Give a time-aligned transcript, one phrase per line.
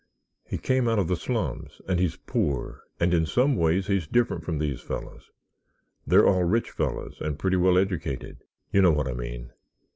[0.43, 4.43] He came out of the slums and he's poor and in some ways he's different
[4.43, 5.29] from these fellows.
[6.07, 9.51] They're all rich fellows and pretty well educated—you know what I mean.